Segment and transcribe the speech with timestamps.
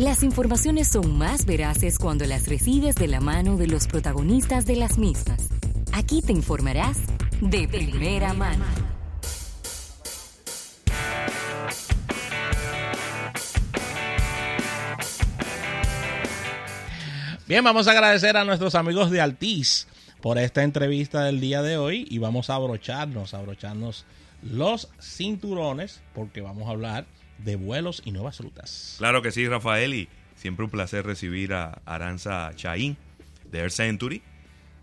[0.00, 4.76] Las informaciones son más veraces cuando las recibes de la mano de los protagonistas de
[4.76, 5.50] las mismas.
[5.92, 6.96] Aquí te informarás
[7.42, 8.64] de primera mano.
[17.46, 19.86] Bien, vamos a agradecer a nuestros amigos de Altiz
[20.22, 24.06] por esta entrevista del día de hoy y vamos a abrocharnos, a abrocharnos
[24.40, 27.04] los cinturones porque vamos a hablar
[27.44, 28.94] de vuelos y nuevas rutas.
[28.98, 32.96] Claro que sí, Rafael, y siempre un placer recibir a Aranza Chaín
[33.50, 34.22] de Air Century,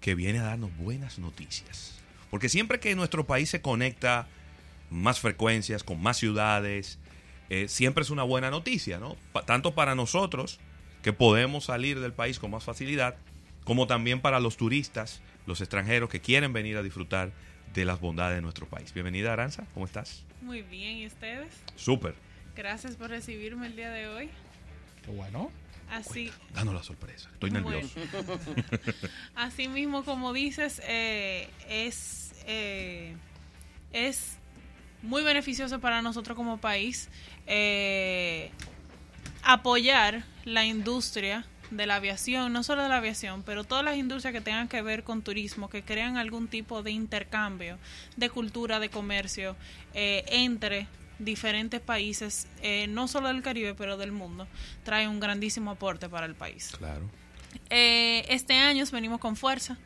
[0.02, 2.00] que viene a darnos buenas noticias.
[2.30, 4.28] Porque siempre que nuestro país se conecta
[4.90, 7.00] más frecuencias, con más ciudades,
[7.50, 9.16] eh, siempre es una buena noticia, ¿no?
[9.32, 10.60] Pa- tanto para nosotros,
[11.02, 13.16] que podemos salir del país con más facilidad,
[13.64, 17.32] como también para los turistas, los extranjeros que quieren venir a disfrutar
[17.74, 18.94] de las bondades de nuestro país.
[18.94, 20.24] Bienvenida, Aranza, ¿cómo estás?
[20.42, 21.54] Muy bien, ¿y ustedes?
[21.76, 22.16] Súper.
[22.58, 24.30] Gracias por recibirme el día de hoy.
[25.06, 25.52] Qué bueno.
[25.92, 27.30] Así, Danos la sorpresa.
[27.32, 27.88] Estoy nervioso.
[27.96, 28.40] Bueno.
[29.36, 33.16] así mismo como dices, eh, es, eh,
[33.94, 34.38] es
[35.04, 37.10] muy beneficioso para nosotros como país
[37.46, 38.50] eh,
[39.44, 44.34] apoyar la industria de la aviación, no solo de la aviación, pero todas las industrias
[44.34, 47.78] que tengan que ver con turismo, que crean algún tipo de intercambio,
[48.16, 49.56] de cultura, de comercio
[49.94, 50.88] eh, entre
[51.20, 54.48] diferentes países, eh, no solo del Caribe, pero del mundo,
[54.84, 56.74] trae un grandísimo aporte para el país.
[56.78, 57.10] Claro.
[57.70, 59.78] Eh, este año venimos con fuerza.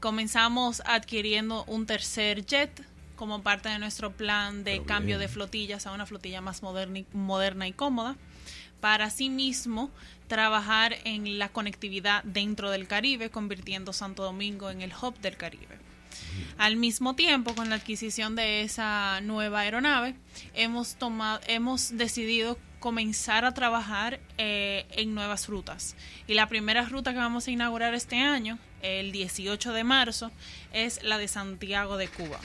[0.00, 2.84] Comenzamos adquiriendo un tercer jet
[3.16, 5.28] como parte de nuestro plan de Pero cambio bien.
[5.28, 8.16] de flotillas a una flotilla más moderna y, moderna y cómoda.
[8.80, 9.90] Para asimismo
[10.26, 15.78] trabajar en la conectividad dentro del Caribe, convirtiendo Santo Domingo en el hub del Caribe.
[16.58, 20.14] Al mismo tiempo, con la adquisición de esa nueva aeronave,
[20.54, 25.94] hemos tomado, hemos decidido comenzar a trabajar eh, en nuevas rutas.
[26.26, 30.30] Y la primera ruta que vamos a inaugurar este año, el 18 de marzo,
[30.72, 32.40] es la de Santiago de Cuba,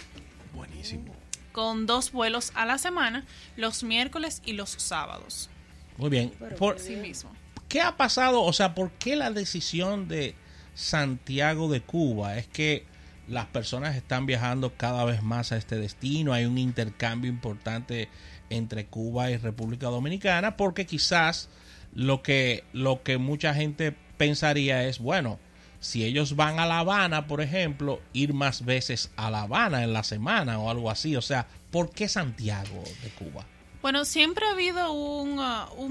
[0.53, 1.15] Buenísimo.
[1.51, 5.49] con dos vuelos a la semana, los miércoles y los sábados.
[5.97, 6.31] Muy bien.
[6.57, 7.31] Por, Así mismo.
[7.69, 8.43] ¿Qué ha pasado?
[8.43, 10.35] O sea, ¿por qué la decisión de
[10.75, 12.37] Santiago de Cuba?
[12.37, 12.85] Es que
[13.27, 18.09] las personas están viajando cada vez más a este destino, hay un intercambio importante
[18.49, 21.49] entre Cuba y República Dominicana, porque quizás
[21.93, 25.39] lo que, lo que mucha gente pensaría es, bueno,
[25.79, 29.93] si ellos van a La Habana, por ejemplo, ir más veces a La Habana en
[29.93, 31.15] la semana o algo así.
[31.15, 33.45] O sea, ¿por qué Santiago de Cuba?
[33.81, 35.84] Bueno, siempre ha habido un, uh,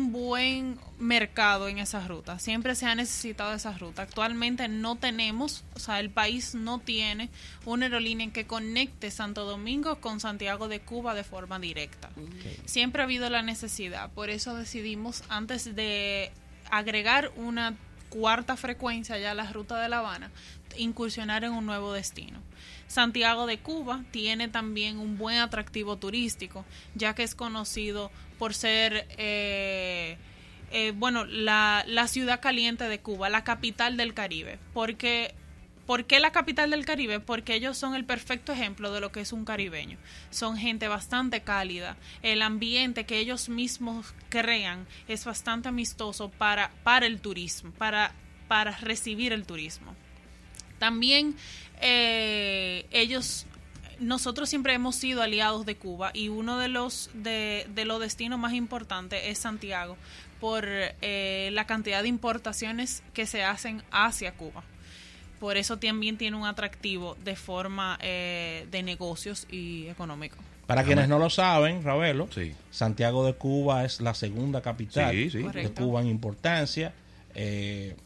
[0.44, 2.38] buen mercado en esa ruta.
[2.38, 4.02] Siempre se ha necesitado esa ruta.
[4.02, 7.30] Actualmente no tenemos, o sea, el país no tiene
[7.64, 12.10] una aerolínea que conecte Santo Domingo con Santiago de Cuba de forma directa.
[12.66, 14.10] Siempre ha habido la necesidad.
[14.10, 16.30] Por eso decidimos, antes de
[16.70, 17.74] agregar una
[18.10, 20.30] cuarta frecuencia ya a la ruta de La Habana,
[20.76, 22.40] incursionar en un nuevo destino.
[22.86, 29.06] Santiago de Cuba tiene también un buen atractivo turístico, ya que es conocido por ser,
[29.16, 30.16] eh,
[30.74, 34.58] eh, bueno, la, la ciudad caliente de Cuba, la capital del Caribe.
[34.72, 35.32] Porque,
[35.86, 37.20] ¿Por qué la capital del Caribe?
[37.20, 39.98] Porque ellos son el perfecto ejemplo de lo que es un caribeño.
[40.30, 41.96] Son gente bastante cálida.
[42.22, 48.12] El ambiente que ellos mismos crean es bastante amistoso para, para el turismo, para,
[48.48, 49.94] para recibir el turismo.
[50.80, 51.36] También
[51.82, 53.46] eh, ellos,
[54.00, 58.40] nosotros siempre hemos sido aliados de Cuba y uno de los, de, de los destinos
[58.40, 59.96] más importantes es Santiago
[60.44, 64.62] por eh, la cantidad de importaciones que se hacen hacia Cuba.
[65.40, 70.36] Por eso también tiene un atractivo de forma eh, de negocios y económico.
[70.66, 72.52] Para quienes no lo saben, Ravelo, Sí.
[72.70, 75.38] Santiago de Cuba es la segunda capital Sí, sí.
[75.44, 75.70] de.
[75.70, 76.92] Cuba en importancia.
[77.34, 77.96] Eh,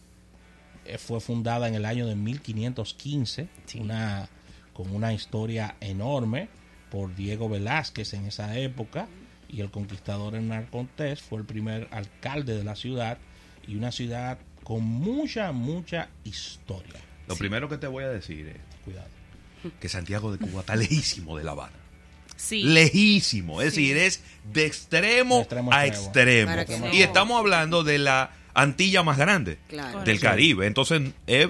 [0.84, 3.48] eh, fue fundada en el año de 1515,
[3.80, 4.28] una,
[4.74, 6.48] con una historia enorme
[6.88, 9.08] por Diego Velázquez en esa época
[9.48, 13.18] y el conquistador Hernán Cortés fue el primer alcalde de la ciudad
[13.66, 17.00] y una ciudad con mucha, mucha historia.
[17.26, 19.08] Lo primero que te voy a decir es Cuidado.
[19.80, 21.72] que Santiago de Cuba está lejísimo de La Habana.
[22.36, 22.62] Sí.
[22.62, 23.60] Lejísimo.
[23.62, 23.88] Es Sí.
[23.88, 24.22] decir, es
[24.52, 26.52] de extremo, De extremo a extremo.
[26.92, 28.30] Y estamos hablando de la
[28.62, 30.02] Antilla más grande Claro.
[30.04, 30.66] del Caribe.
[30.66, 31.48] Entonces, es-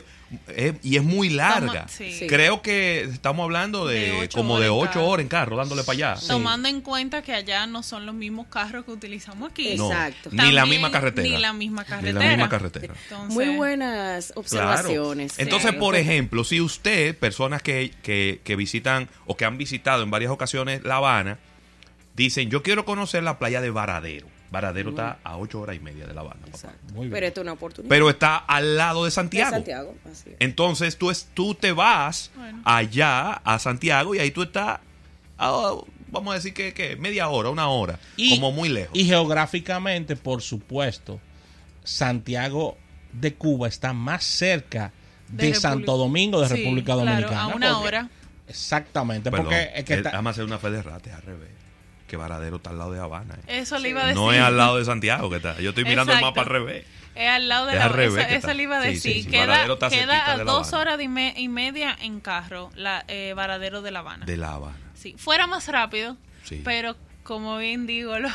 [0.55, 1.73] es- y es muy larga.
[1.87, 2.13] Toma- sí.
[2.13, 2.27] Sí.
[2.27, 5.07] Creo que estamos hablando de, De ocho como de en ocho carro.
[5.07, 6.21] horas en carro, dándole para allá.
[6.29, 9.75] Tomando en cuenta que allá no son los mismos carros que utilizamos aquí.
[9.77, 10.29] No, Exacto.
[10.33, 11.29] ni la También misma carretera.
[11.29, 12.21] Ni la misma Ni carretera.
[12.21, 12.95] la misma carretera.
[13.05, 14.41] Entonces, Muy buenas Claro.
[14.41, 15.39] observaciones.
[15.39, 15.79] Entonces, Claro.
[15.87, 20.31] por ejemplo, si usted, personas que, que, que visitan o que han visitado en varias
[20.31, 21.39] ocasiones La Habana,
[22.15, 24.27] dicen, yo quiero conocer la playa de Varadero.
[24.51, 26.41] Varadero está a ocho horas y media de La Habana.
[26.51, 26.73] papá.
[26.95, 27.11] Muy bien.
[27.13, 27.89] Pero esto es una oportunidad.
[27.91, 29.51] Pero está al lado de De Santiago.
[29.51, 30.37] Santiago, así es.
[30.41, 32.63] Entonces tú, es, tú te vas Bueno.
[32.65, 34.81] allá a Santiago y ahí tú estás,
[35.37, 35.75] a,
[36.11, 38.97] vamos a decir que, que media hora, una hora, Y- como muy lejos.
[38.97, 41.21] Y geográficamente, por supuesto,
[41.85, 42.77] Santiago
[43.13, 44.93] de Cuba está más cerca
[45.29, 47.43] de, Santo Domingo de Sí, República claro, Dominicana.
[47.43, 48.09] a una porque- hora.
[48.47, 51.23] Exactamente, Perdón, porque es que está- Vamos a hacer una fe de rata, es al
[51.23, 51.51] revés.
[52.09, 53.35] Que Varadero está al lado de Habana.
[53.47, 53.59] eh.
[53.61, 54.17] Eso le iba a decir.
[54.21, 55.61] No es al lado de Santiago que está.
[55.61, 56.85] Yo estoy mirando el mapa al revés.
[57.15, 59.13] Es al lado de Es la al revés Eso, le iba a Sí, decir.
[59.15, 59.31] sí, sí.
[59.31, 63.05] Queda, cerquita queda a de La dos horas y, me- y media en carro, la
[63.09, 64.25] eh, Varadero de La Habana.
[64.25, 64.77] De La Habana.
[64.95, 66.63] Sí, fuera más rápido, Sí.
[66.65, 68.33] pero como bien digo, lo- lo-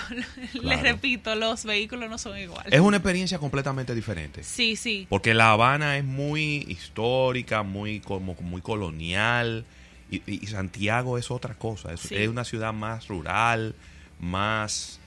[0.52, 0.68] Claro.
[0.68, 2.72] les repito, los vehículos no son iguales.
[2.74, 4.44] Es una experiencia completamente diferente.
[4.44, 5.08] Sí, sí.
[5.10, 9.66] Porque La Habana es muy histórica, muy como muy colonial
[10.26, 11.94] y, y Santiago es otra cosa.
[11.94, 12.16] Es, Sí.
[12.16, 13.76] es una ciudad más rural,
[14.20, 15.00] más.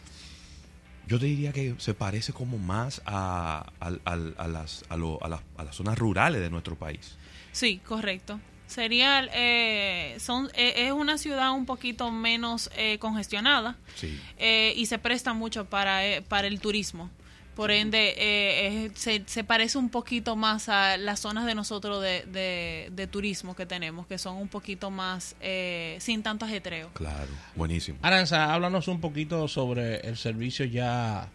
[1.07, 5.41] Yo te diría que se parece como más a, a las, a, lo- a las,
[5.57, 7.17] a las zonas rurales de nuestro país.
[7.53, 8.41] Sí, correcto.
[8.67, 14.19] Sería, eh, son, eh, es una ciudad un poquito menos eh, congestionada Sí.
[14.39, 17.09] eh, y se presta mucho para, eh, para el turismo.
[17.57, 22.03] Por ende, eh, es- se, se parece un poquito más a las zonas de nosotros
[22.03, 26.91] de, de- de turismo que tenemos, que son un poquito más eh, sin tanto ajetreo.
[26.93, 27.99] Claro, buenísimo.
[28.03, 31.31] Aranza, háblanos un poquito sobre el servicio ya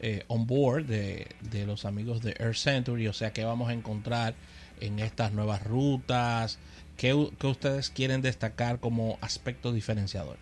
[0.00, 3.72] eh, on board de, de los amigos de Air Century, o sea, qué vamos a
[3.72, 4.34] encontrar
[4.80, 6.58] en estas nuevas rutas,
[6.96, 10.38] qué, qué ustedes quieren destacar como aspecto diferenciador.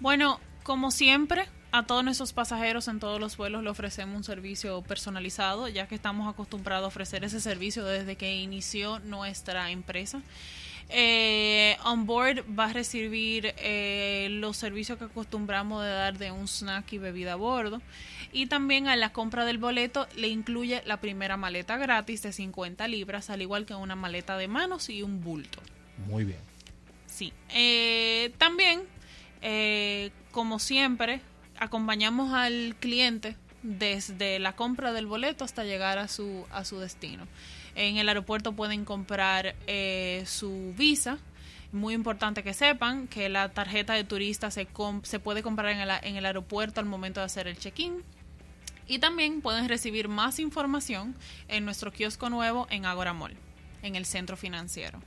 [0.00, 4.82] Bueno, como siempre, a todos nuestros pasajeros en todos los vuelos le ofrecemos un servicio
[4.82, 10.22] personalizado, ya que estamos acostumbrados a ofrecer ese servicio desde que inició nuestra empresa.
[10.92, 16.48] Eh, on board va a recibir eh, los servicios que acostumbramos de dar de un
[16.48, 17.80] snack y bebida a bordo.
[18.32, 22.86] Y también a la compra del boleto le incluye la primera maleta gratis de 50
[22.88, 25.60] libras, al igual que una maleta de manos y un bulto.
[26.08, 26.38] Muy bien.
[27.06, 27.32] Sí.
[27.50, 28.82] Eh, también,
[29.42, 31.20] eh, como siempre,
[31.60, 37.28] acompañamos al cliente desde la compra del boleto hasta llegar a su, a su destino.
[37.74, 41.18] En el aeropuerto pueden comprar eh, su visa.
[41.72, 45.78] Muy importante que sepan que la tarjeta de turista se, com- se puede comprar en
[45.78, 48.02] el, en el aeropuerto al momento de hacer el check-in.
[48.88, 51.14] Y también pueden recibir más información
[51.46, 53.36] en nuestro kiosco nuevo en Agora Mall,
[53.82, 55.00] en el centro financiero.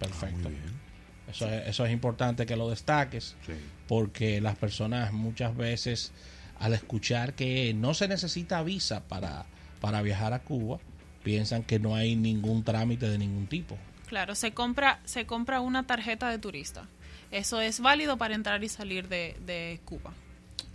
[0.00, 0.48] Perfecto.
[0.48, 0.89] Muy bien.
[1.30, 3.36] Eso, es, eso es importante que lo destaques.
[3.46, 3.52] Sí.
[3.88, 6.12] porque las personas muchas veces
[6.60, 9.46] al escuchar que no se necesita visa para,
[9.80, 10.78] para viajar a Cuba,
[11.24, 13.76] piensan que no hay ningún trámite de ningún tipo.
[14.06, 16.86] Claro, se compra, se compra una tarjeta de turista.
[17.32, 20.12] Eso es válido para entrar y salir de, de Cuba.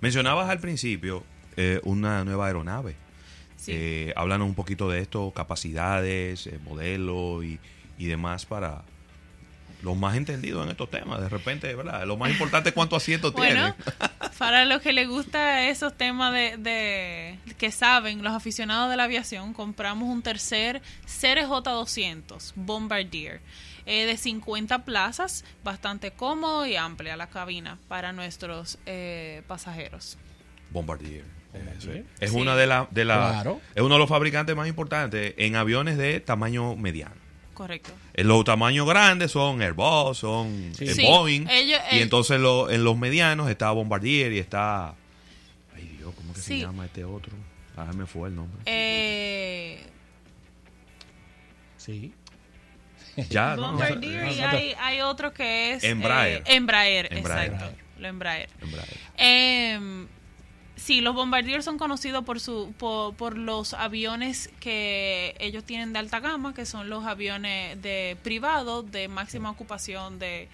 [0.02, 1.24] Mencionabas al principio
[1.56, 2.96] eh, una nueva aeronave.
[3.58, 3.72] Sí.
[3.74, 7.60] Eh, háblanos un poquito de esto, capacidades, eh, modelos y,
[7.98, 8.84] y demás para
[9.82, 11.22] los más entendidos en estos temas.
[11.22, 12.06] De repente, ¿verdad?
[12.06, 13.98] Lo más importante es cuántos asientos bueno, tiene.
[14.40, 19.04] para los que les gusta esos temas de, de- que saben, los aficionados de la
[19.04, 23.42] aviación, compramos un tercer CRJ200 Bombardier
[23.86, 30.18] eh, de 50 plazas, bastante cómodo y amplia la cabina para nuestros eh, pasajeros.
[30.72, 31.24] Bombardier.
[31.54, 31.98] Bombardier.
[32.00, 32.36] Eso es Sí.
[32.38, 33.62] una de las de la, Claro.
[33.76, 37.16] es uno de los fabricantes más importantes en aviones de tamaño mediano.
[37.56, 37.92] Correcto.
[38.14, 40.86] En los tamaños grandes son Airbus, son Sí.
[40.86, 41.48] eh, Sí, Boeing.
[41.50, 44.90] ellos- y eh, entonces lo- en los medianos está Bombardier y está.
[45.76, 46.60] Ay Dios, ¿cómo que Sí.
[46.60, 47.34] se llama este otro?
[47.78, 48.62] Ah, me fue el nombre.
[48.68, 49.84] Eh,
[51.78, 52.14] Sí.
[53.30, 53.72] ya, no, no.
[53.72, 54.58] Bombardier y no, no.
[54.58, 56.40] hay, hay otro que es Embraer.
[56.46, 57.52] eh, Embraer, Embraer.
[57.54, 57.76] exacto.
[58.00, 58.50] Lo Embraer.
[58.62, 58.90] Embraer.
[59.18, 60.06] Eh,
[60.86, 66.00] sí, los Bombardier son conocidos por su por, por los aviones que ellos tienen de
[66.00, 70.48] alta gama, que son los aviones de privados de máxima ocupación de,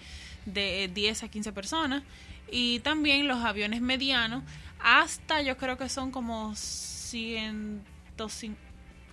[0.46, 2.02] de 10 a 15 personas
[2.50, 4.42] y también los aviones medianos
[4.80, 7.82] hasta yo creo que son como 100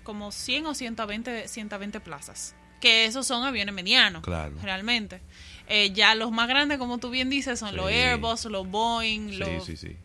[0.03, 2.55] como 100 o 120 120 plazas.
[2.79, 4.55] Que esos son aviones medianos, Claro.
[4.61, 5.19] realmente.
[5.67, 7.87] Eh, ya los más grandes, como tú bien dices, son los.
[7.91, 9.97] Airbus, los Boeing, Sí, los, sí, sí.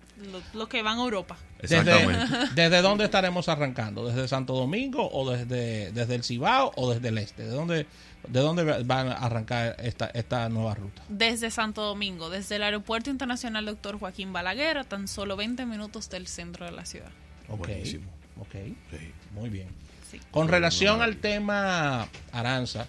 [0.52, 1.37] Los, que van a Europa.
[1.61, 2.26] Exactamente.
[2.26, 4.06] ¿Desde, ¿Desde dónde estaremos arrancando?
[4.06, 7.44] ¿Desde Santo Domingo o desde, desde el Cibao o desde el este?
[7.44, 7.87] ¿De dónde,
[8.28, 11.02] de dónde van a arrancar esta, esta nueva ruta?
[11.09, 13.99] Desde Santo Domingo, desde el Aeropuerto Internacional Dr.
[13.99, 17.11] Joaquín Balaguer, a tan solo 20 minutos del centro de la ciudad.
[17.49, 17.59] Ok.
[17.59, 18.11] Buenísimo.
[18.38, 18.52] Ok.
[18.90, 19.12] Sí.
[19.33, 19.68] Muy bien.
[20.11, 20.21] Sí.
[20.30, 22.87] Con relación al tema Aranza,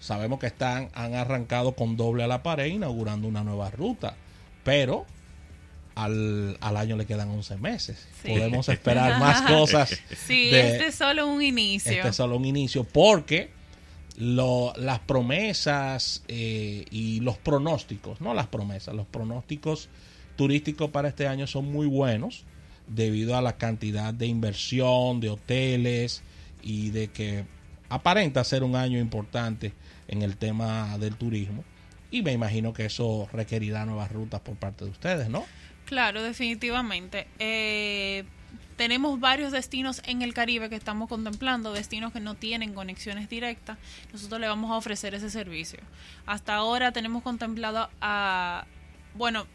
[0.00, 4.16] sabemos que están han arrancado con doble a la pared inaugurando una nueva ruta,
[4.62, 5.06] pero
[5.94, 8.06] al, al año le quedan 11 meses.
[8.22, 8.28] Sí.
[8.28, 9.90] Podemos esperar más cosas.
[10.26, 11.92] Sí, de- este es solo un inicio.
[11.92, 13.50] este es solo un inicio porque
[14.16, 19.88] lo- las promesas eh, y los pronósticos, no las promesas, los pronósticos
[20.36, 22.44] turísticos para este año son muy buenos
[22.88, 26.22] debido a la cantidad de inversión, de hoteles
[26.62, 27.44] y de que
[27.88, 29.72] aparenta ser un año importante
[30.08, 31.64] en el tema del turismo.
[32.10, 35.44] Y me imagino que eso requerirá nuevas rutas por parte de ustedes, ¿no?
[35.86, 37.26] Claro, definitivamente.
[37.38, 38.24] Eh,
[38.76, 43.78] tenemos varios destinos en el Caribe que estamos contemplando, destinos que no tienen conexiones directas.
[44.12, 45.78] Nosotros le vamos a ofrecer ese servicio.
[46.26, 48.66] Hasta ahora tenemos contemplado a,
[49.14, 49.46] bueno,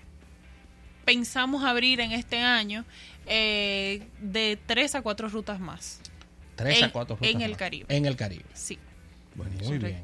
[1.05, 2.85] pensamos abrir en este año
[3.25, 5.99] eh, de tres a cuatro rutas más.
[6.55, 7.59] Tres a En- cuatro rutas en el más.
[7.59, 7.85] Caribe.
[7.89, 8.45] En el Caribe.
[8.53, 8.77] Sí,
[9.35, 10.01] Muy bien.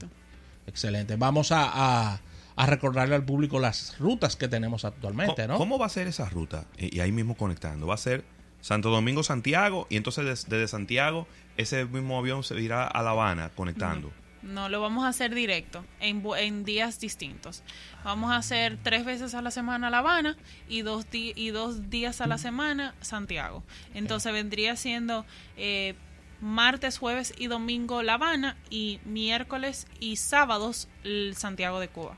[0.67, 1.15] Excelente.
[1.15, 2.19] Vamos a, a-
[2.55, 5.57] a recordarle al público las rutas que tenemos actualmente, ¿Cómo, ¿no?
[5.57, 6.65] cómo va a ser esa ruta?
[6.77, 7.87] Y, y ahí mismo conectando.
[7.87, 8.23] Va a ser
[8.61, 13.11] Santo Domingo, Santiago, y entonces des- desde Santiago ese mismo avión se irá a La
[13.11, 14.11] Habana conectando.
[14.41, 17.63] No, lo vamos a hacer directo, en, días distintos.
[18.03, 20.37] Vamos a hacer tres veces a la semana La Habana
[20.69, 23.63] y dos, di- y dos días a la semana Santiago.
[23.95, 25.25] Entonces vendría siendo
[25.57, 25.95] eh,
[26.41, 32.15] martes, jueves y domingo La Habana y miércoles y sábados el Santiago de Cuba.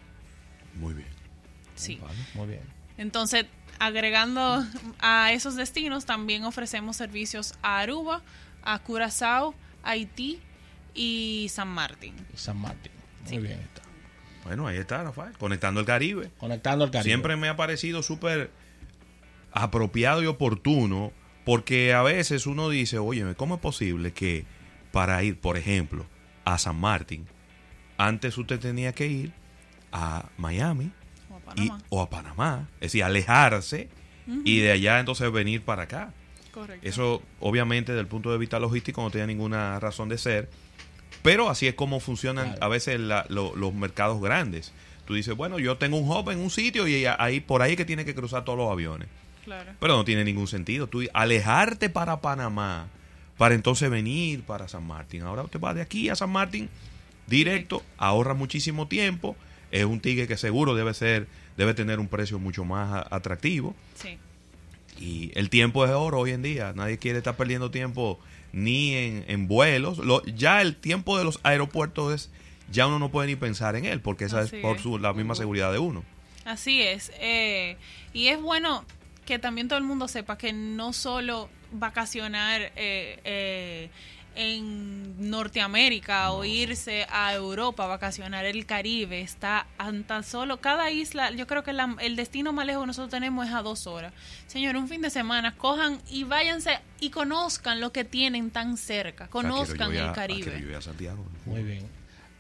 [0.79, 1.07] Muy bien.
[1.75, 2.00] Sí.
[2.01, 2.62] Vale, muy bien.
[2.98, 3.46] Entonces,
[3.79, 4.65] agregando
[5.00, 8.22] a esos destinos, también ofrecemos servicios a Aruba,
[8.63, 9.53] a Curazao,
[9.84, 10.39] Haití
[10.96, 12.15] y San Martín.
[12.36, 12.91] San Martín.
[13.22, 13.38] Muy Sí.
[13.38, 13.81] bien está.
[14.43, 15.38] Bueno, ahí está, Rafael.
[15.38, 16.31] Conectando el Caribe.
[16.38, 17.10] Conectando al Caribe.
[17.10, 18.50] Siempre me ha parecido súper
[19.51, 21.12] apropiado y oportuno
[21.46, 24.46] porque a veces uno dice, oye, ¿cómo es posible que
[24.91, 26.05] para ir, por ejemplo,
[26.46, 27.25] a San Martín,
[27.98, 29.34] antes usted tenía que ir
[29.91, 30.91] a Miami
[31.29, 31.84] O a y- Panamá.
[31.89, 32.67] o a Panamá?
[32.75, 33.89] Es decir, alejarse
[34.44, 36.12] y de allá entonces venir para acá.
[36.51, 36.88] Correcto.
[36.88, 40.50] Eso, obviamente, desde el punto de vista logístico, no tenía ninguna razón de ser.
[41.24, 42.63] Pero así es como funcionan Claro.
[42.65, 44.74] a veces la- lo- los mercados grandes.
[45.06, 47.86] Tú dices, bueno, yo tengo un hub en un sitio y ahí por ahí que
[47.86, 49.08] tiene que cruzar todos los aviones.
[49.46, 49.72] Claro.
[49.79, 50.88] Pero no tiene ningún sentido.
[50.88, 52.88] Tú alejarte para Panamá
[53.38, 55.22] para entonces venir para San Martín.
[55.22, 56.70] Ahora usted va de aquí a San Martín
[57.27, 59.36] directo, ahorra muchísimo tiempo.
[59.71, 63.75] Es un ticket que seguro debe ser, debe tener un precio mucho más atractivo.
[63.95, 64.17] Sí.
[65.00, 66.74] Y el tiempo es oro hoy en día.
[66.75, 68.19] Nadie quiere estar perdiendo tiempo
[68.53, 70.00] ni en, en vuelos.
[70.00, 72.29] Lo- ya el tiempo de los aeropuertos es,
[72.71, 75.13] ya uno no puede ni pensar en él, porque esa Así es por su, la
[75.13, 76.03] misma seguridad de uno.
[76.45, 77.12] Así es.
[77.19, 77.75] eh,
[78.13, 78.86] y es bueno
[79.25, 83.89] que también todo el mundo sepa que no solo vacacionar eh, eh,
[84.38, 90.91] en Norteamérica o irse a Europa a vacacionar el Caribe está a tan solo cada
[90.91, 93.88] isla yo creo que la- el destino más lejos que nosotros tenemos es a dos
[93.88, 94.13] horas
[94.46, 99.27] señor un fin de semana cojan y váyanse y conozcan lo que tienen tan cerca
[99.27, 101.25] conozcan a- el quiero Caribe a Santiago.
[101.46, 101.86] Muy bien.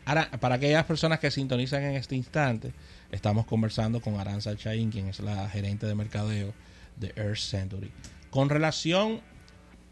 [0.05, 2.71] Ahora, para aquellas personas que sintonizan en este instante,
[3.11, 6.53] estamos conversando con Aranza Chaín, quien es la gerente de mercadeo
[6.95, 7.91] de Earth Century.
[8.29, 9.19] Con relación,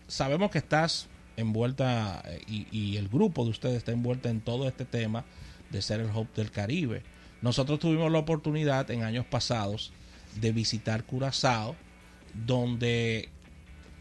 [0.08, 4.68] sabemos que estás envuelta eh, y, y el grupo de ustedes está envuelta en todo
[4.68, 5.26] este tema
[5.70, 7.04] de ser el hub del Caribe.
[7.42, 9.92] Nosotros tuvimos la oportunidad en años pasados
[10.40, 11.76] de visitar Curazao,
[12.46, 13.30] donde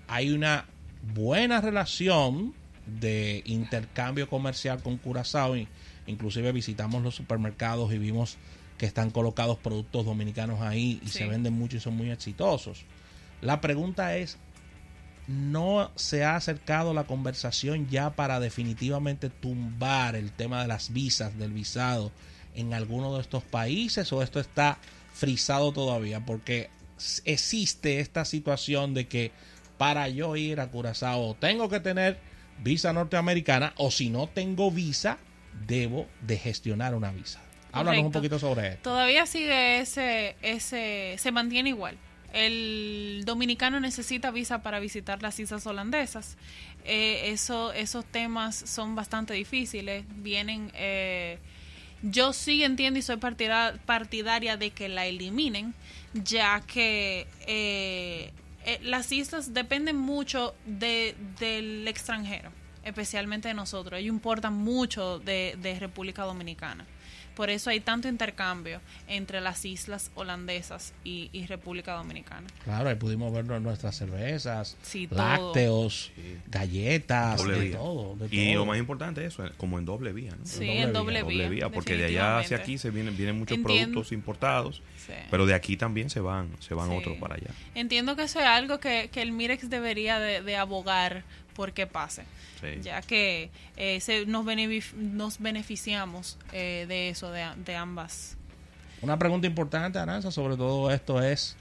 [0.09, 0.67] hay una
[1.15, 2.55] buena relación
[3.01, 5.55] de intercambio comercial con Curazao.
[6.07, 8.37] Inclusive visitamos los supermercados y vimos
[8.79, 11.19] que están colocados productos dominicanos ahí y Sí.
[11.19, 12.83] se venden mucho y son muy exitosos.
[13.41, 14.39] La pregunta es,
[15.27, 21.39] ¿no se ha acercado la conversación ya para definitivamente tumbar el tema de las visas,
[21.39, 22.13] del visado
[22.55, 24.79] en alguno de estos países o esto está
[25.13, 26.25] frisado todavía?
[26.25, 26.71] Porque
[27.25, 29.33] existe esta situación de que
[29.79, 32.19] para yo ir a Curazao tengo que tener
[32.63, 35.19] visa norteamericana o si no tengo visa
[35.67, 37.41] debo de gestionar una visa.
[37.73, 38.91] Háblanos un poquito sobre esto.
[38.91, 41.99] Todavía sigue ese, ese, se mantiene igual.
[42.35, 46.37] El dominicano necesita visa para visitar las islas holandesas.
[46.85, 50.05] Eh, eso, esos temas son bastante difíciles.
[50.17, 51.39] Vienen, eh,
[52.03, 55.75] yo sí entiendo y soy partida- partidaria de que la eliminen,
[56.13, 58.33] ya que eh,
[58.67, 62.51] eh, las islas dependen mucho de, del extranjero,
[62.83, 64.01] especialmente de nosotros.
[64.01, 66.85] Ellos importan mucho de, de República Dominicana.
[67.35, 72.47] Por eso hay tanto intercambio entre las islas holandesas y, y República Dominicana.
[72.63, 76.39] Claro, ahí pudimos ver nuestras cervezas, Sí, lácteos, Sí.
[76.47, 77.77] galletas, Doble de vía.
[77.79, 78.55] todo, de Y todo.
[78.61, 80.45] lo más importante es eso, como en doble vía, ¿no?
[80.47, 81.49] Sí, doble en vía, doble vía.
[81.49, 83.93] vía, porque de allá hacia aquí se vienen, vienen muchos Entiendo.
[83.93, 85.13] productos importados, Sí.
[85.31, 86.97] pero de aquí también se van, se van Sí.
[86.97, 87.51] otros para allá.
[87.75, 91.25] Entiendo que eso es algo que, que el Mirex debería de, de abogar
[91.55, 92.25] porque pase,
[92.61, 92.81] Sí.
[92.83, 98.37] ya que eh, se, nos, benefic- nos beneficiamos eh, de eso, de, de ambas.
[99.03, 101.57] Una pregunta importante, Aranza, sobre todo esto es,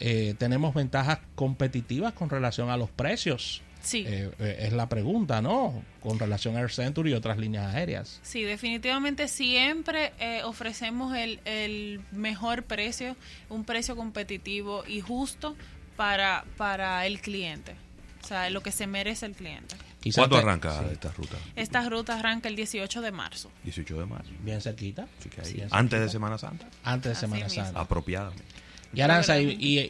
[0.00, 3.62] eh, ¿tenemos ventajas competitivas con relación a los precios?
[3.80, 4.04] Sí.
[4.08, 5.82] Eh, eh, es la pregunta, ¿no?
[6.00, 8.18] Con relación a Air Century y otras líneas aéreas.
[8.24, 13.14] Sí, definitivamente siempre eh, ofrecemos el, el mejor precio,
[13.48, 15.54] un precio competitivo y justo
[15.96, 17.76] para, para el cliente.
[18.22, 19.76] O sea, lo que se merece el cliente.
[20.00, 21.36] Quizás ¿Cuándo te- arranca sí, esta ruta?
[21.56, 23.50] Esta ruta arranca el 18 de marzo.
[23.64, 24.30] 18 de marzo.
[24.40, 25.06] bien cerquita.
[25.34, 26.08] Que ahí, Bien antes de.
[26.08, 27.64] Semana Santa, Antes de Así Semana mismo.
[27.64, 27.80] Santa.
[27.80, 28.44] apropiadamente.
[28.92, 29.80] Y Aranza, y, y-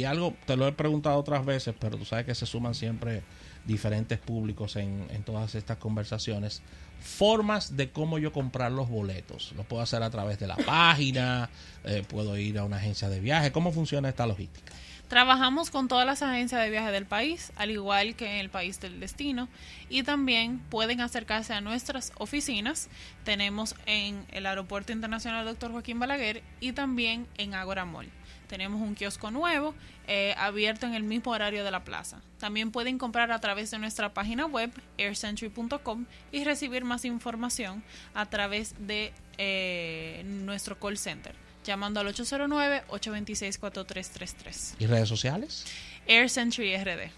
[0.00, 3.22] y algo, te lo he preguntado otras veces, pero tú sabes que se suman siempre
[3.64, 6.62] diferentes públicos en, en todas estas conversaciones.
[7.00, 9.52] Formas de cómo yo comprar los boletos.
[9.56, 11.48] Lo puedo hacer a través de la página,
[11.84, 13.52] eh, puedo ir a una agencia de viaje.
[13.52, 14.72] ¿Cómo funciona esta logística?
[15.08, 18.78] Trabajamos con todas las agencias de viaje del país, al igual que en el país
[18.78, 19.48] del destino,
[19.88, 22.90] y también pueden acercarse a nuestras oficinas.
[23.24, 25.72] Tenemos en el Aeropuerto Internacional Dr.
[25.72, 28.10] Joaquín Balaguer y también en Agora Mall.
[28.48, 29.74] Tenemos un kiosco nuevo
[30.06, 32.20] eh, abierto en el mismo horario de la plaza.
[32.38, 38.26] También pueden comprar a través de nuestra página web aircentury.com y recibir más información a
[38.26, 44.74] través de eh, nuestro call center llamando al 809-826-4333.
[44.78, 45.64] ¿Y redes sociales?
[46.06, 47.10] Air Century RD.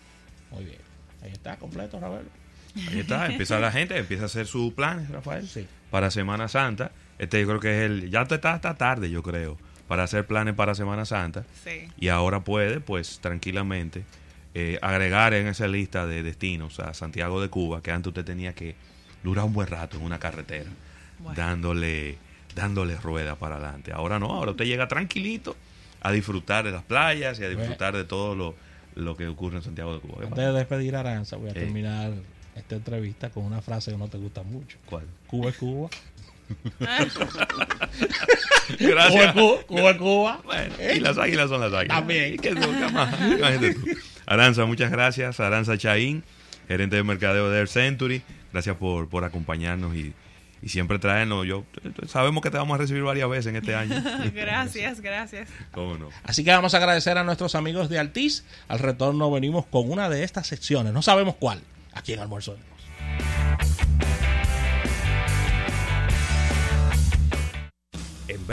[0.50, 0.78] Muy bien.
[1.23, 2.26] Ahí está, completo, Rafael.
[2.88, 5.66] Ahí está, empieza la gente, empieza a hacer sus planes, Rafael, Sí.
[5.90, 6.92] para Semana Santa.
[7.19, 10.26] Este yo creo que es el, ya te está hasta tarde, yo creo, para hacer
[10.26, 11.45] planes para Semana Santa.
[11.64, 11.88] Sí.
[11.99, 14.04] Y ahora puede, pues, tranquilamente
[14.54, 18.54] eh, agregar en esa lista de destinos a Santiago de Cuba, que antes usted tenía
[18.54, 18.75] que
[19.23, 20.71] durar un buen rato en una carretera,
[21.19, 21.37] Bueno.
[21.37, 22.16] dándole,
[22.54, 23.92] dándole rueda para adelante.
[23.92, 25.57] Ahora no, ahora usted llega tranquilito
[26.00, 28.54] a disfrutar de las playas y a disfrutar de todo lo,
[28.95, 30.16] lo que ocurre en Santiago de Cuba.
[30.21, 31.54] ¿Qué Antes de despedir a Aranza, voy a Eh.
[31.54, 32.12] terminar
[32.57, 34.78] esta entrevista con una frase que no te gusta mucho.
[34.87, 35.04] ¿Cuál?
[35.26, 35.89] Cuba es Cuba.
[38.78, 39.32] Gracias.
[39.32, 39.97] Cuba es Cuba.
[39.99, 40.41] Cuba.
[40.45, 41.99] Bueno, y las águilas son las águilas.
[41.99, 42.34] También.
[42.34, 43.15] ¿Y qué más?
[44.26, 45.41] Aranza, muchas gracias.
[45.41, 46.23] Aranza Chaín,
[46.69, 48.23] gerente de mercadeo de Air Century.
[48.52, 50.13] Gracias por, por acompañarnos y,
[50.62, 51.46] y siempre traernos.
[51.46, 51.64] Yo,
[52.06, 54.02] sabemos que te vamos a recibir varias veces en este año.
[54.34, 55.49] gracias, gracias.
[55.73, 56.08] ¿Cómo no?
[56.25, 58.44] Así que vamos a agradecer a nuestros amigos de Altiz.
[58.68, 60.92] Al retorno venimos con una de estas secciones.
[60.92, 61.62] No sabemos cuál.
[61.92, 62.79] Aquí en Almuerzo de Negocios.